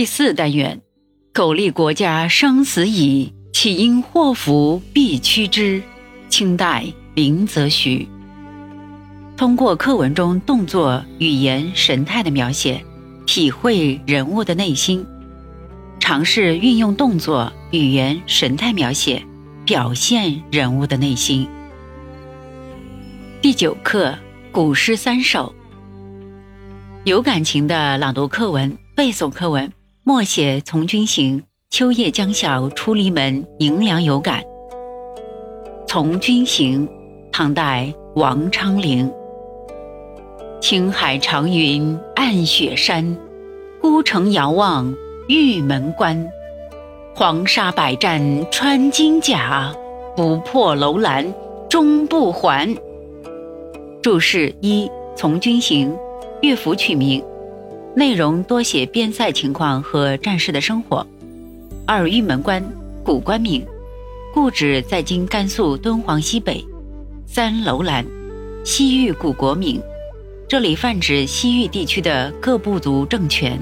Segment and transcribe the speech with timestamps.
[0.00, 0.80] 第四单元，
[1.34, 5.82] 苟利国家生死以，岂因祸福必趋之。
[6.30, 8.08] 清代林则徐。
[9.36, 12.82] 通过课文中动作、语言、神态的描写，
[13.26, 15.04] 体会人物的内心，
[15.98, 19.22] 尝试运用动作、语言、神态描写，
[19.66, 21.46] 表现人物的内心。
[23.42, 24.16] 第九课
[24.50, 25.54] 古诗三首，
[27.04, 29.70] 有感情的朗读课文、背诵课文。
[30.02, 31.38] 默写《从军行》：
[31.68, 34.40] 秋夜将晓出篱门，迎凉有感。
[35.86, 36.88] 《从军行》，
[37.30, 39.12] 唐代王昌龄。
[40.58, 43.14] 青海长云暗雪山，
[43.78, 44.90] 孤城遥望
[45.28, 46.26] 玉门关。
[47.14, 49.70] 黄沙百战穿金甲，
[50.16, 51.30] 不破楼兰
[51.68, 52.74] 终不还。
[54.00, 55.92] 注释一：《从军行》，
[56.40, 57.22] 乐府曲名。
[57.94, 61.04] 内容多写边塞情况和战士的生活。
[61.86, 62.62] 二玉门关，
[63.04, 63.66] 古关名，
[64.32, 66.64] 故址在今甘肃敦煌西北。
[67.26, 68.06] 三楼兰，
[68.64, 69.80] 西域古国名，
[70.48, 73.60] 这里泛指西域地区的各部族政权。